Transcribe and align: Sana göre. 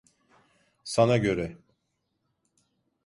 Sana 0.83 1.17
göre. 1.17 1.57